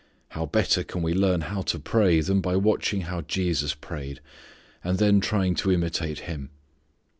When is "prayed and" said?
3.75-4.97